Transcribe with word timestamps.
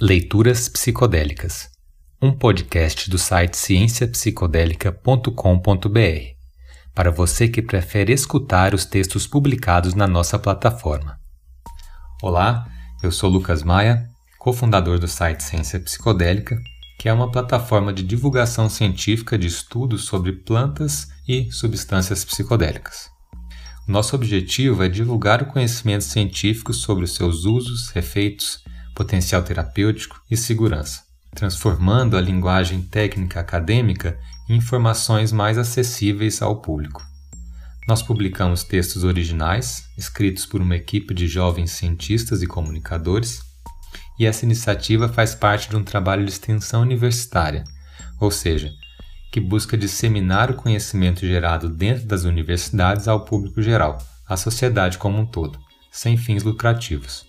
Leituras 0.00 0.68
Psicodélicas, 0.68 1.70
um 2.22 2.30
podcast 2.30 3.10
do 3.10 3.18
site 3.18 3.56
cienciapsicodélica.com.br, 3.56 6.36
para 6.94 7.10
você 7.10 7.48
que 7.48 7.60
prefere 7.60 8.12
escutar 8.12 8.74
os 8.74 8.84
textos 8.84 9.26
publicados 9.26 9.94
na 9.94 10.06
nossa 10.06 10.38
plataforma. 10.38 11.18
Olá, 12.22 12.64
eu 13.02 13.10
sou 13.10 13.28
Lucas 13.28 13.64
Maia, 13.64 14.08
cofundador 14.38 15.00
do 15.00 15.08
site 15.08 15.42
Ciência 15.42 15.80
Psicodélica, 15.80 16.56
que 16.96 17.08
é 17.08 17.12
uma 17.12 17.32
plataforma 17.32 17.92
de 17.92 18.04
divulgação 18.04 18.68
científica 18.68 19.36
de 19.36 19.48
estudos 19.48 20.04
sobre 20.04 20.30
plantas 20.30 21.08
e 21.26 21.50
substâncias 21.50 22.24
psicodélicas. 22.24 23.10
Nosso 23.84 24.14
objetivo 24.14 24.84
é 24.84 24.88
divulgar 24.88 25.42
o 25.42 25.46
conhecimento 25.46 26.04
científico 26.04 26.72
sobre 26.72 27.02
os 27.02 27.16
seus 27.16 27.44
usos, 27.44 27.96
efeitos, 27.96 28.62
potencial 28.98 29.44
terapêutico 29.44 30.20
e 30.28 30.36
segurança, 30.36 31.02
transformando 31.32 32.16
a 32.16 32.20
linguagem 32.20 32.82
técnica 32.82 33.38
acadêmica 33.38 34.18
em 34.48 34.56
informações 34.56 35.30
mais 35.30 35.56
acessíveis 35.56 36.42
ao 36.42 36.60
público. 36.60 37.00
Nós 37.86 38.02
publicamos 38.02 38.64
textos 38.64 39.04
originais, 39.04 39.84
escritos 39.96 40.44
por 40.44 40.60
uma 40.60 40.74
equipe 40.74 41.14
de 41.14 41.28
jovens 41.28 41.70
cientistas 41.70 42.42
e 42.42 42.46
comunicadores, 42.48 43.40
e 44.18 44.26
essa 44.26 44.44
iniciativa 44.44 45.08
faz 45.08 45.32
parte 45.32 45.70
de 45.70 45.76
um 45.76 45.84
trabalho 45.84 46.24
de 46.24 46.32
extensão 46.32 46.82
universitária, 46.82 47.62
ou 48.18 48.32
seja, 48.32 48.72
que 49.30 49.40
busca 49.40 49.78
disseminar 49.78 50.50
o 50.50 50.54
conhecimento 50.54 51.20
gerado 51.20 51.68
dentro 51.68 52.04
das 52.04 52.24
universidades 52.24 53.06
ao 53.06 53.24
público 53.24 53.62
geral, 53.62 53.96
à 54.26 54.36
sociedade 54.36 54.98
como 54.98 55.18
um 55.18 55.24
todo, 55.24 55.56
sem 55.92 56.16
fins 56.16 56.42
lucrativos. 56.42 57.28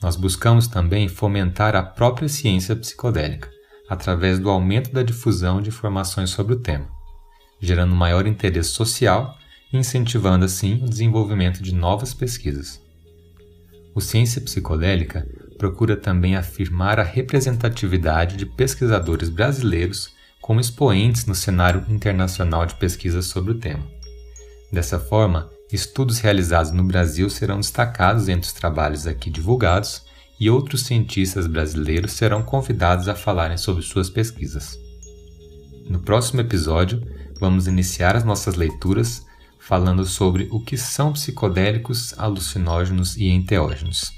Nós 0.00 0.14
buscamos 0.14 0.68
também 0.68 1.08
fomentar 1.08 1.74
a 1.74 1.82
própria 1.82 2.28
ciência 2.28 2.76
psicodélica, 2.76 3.50
através 3.88 4.38
do 4.38 4.48
aumento 4.48 4.92
da 4.92 5.02
difusão 5.02 5.60
de 5.60 5.70
informações 5.70 6.30
sobre 6.30 6.54
o 6.54 6.60
tema, 6.60 6.88
gerando 7.60 7.94
maior 7.94 8.26
interesse 8.26 8.70
social 8.70 9.36
e 9.72 9.76
incentivando 9.76 10.44
assim 10.44 10.82
o 10.84 10.88
desenvolvimento 10.88 11.62
de 11.62 11.74
novas 11.74 12.14
pesquisas. 12.14 12.80
O 13.94 14.00
Ciência 14.00 14.40
Psicodélica 14.40 15.26
procura 15.58 15.96
também 15.96 16.36
afirmar 16.36 17.00
a 17.00 17.02
representatividade 17.02 18.36
de 18.36 18.46
pesquisadores 18.46 19.28
brasileiros 19.28 20.14
como 20.40 20.60
expoentes 20.60 21.26
no 21.26 21.34
cenário 21.34 21.84
internacional 21.88 22.64
de 22.64 22.76
pesquisa 22.76 23.20
sobre 23.22 23.50
o 23.52 23.58
tema. 23.58 23.84
Dessa 24.72 25.00
forma, 25.00 25.50
Estudos 25.70 26.18
realizados 26.20 26.72
no 26.72 26.82
Brasil 26.82 27.28
serão 27.28 27.60
destacados 27.60 28.28
entre 28.28 28.46
os 28.46 28.54
trabalhos 28.54 29.06
aqui 29.06 29.28
divulgados 29.28 30.02
e 30.40 30.48
outros 30.48 30.82
cientistas 30.82 31.46
brasileiros 31.46 32.12
serão 32.12 32.42
convidados 32.42 33.06
a 33.06 33.14
falarem 33.14 33.58
sobre 33.58 33.82
suas 33.82 34.08
pesquisas. 34.08 34.78
No 35.86 36.00
próximo 36.00 36.40
episódio, 36.40 37.02
vamos 37.38 37.66
iniciar 37.66 38.16
as 38.16 38.24
nossas 38.24 38.54
leituras 38.54 39.26
falando 39.58 40.06
sobre 40.06 40.48
o 40.50 40.60
que 40.60 40.78
são 40.78 41.12
psicodélicos, 41.12 42.14
alucinógenos 42.18 43.16
e 43.16 43.28
enteógenos. 43.28 44.10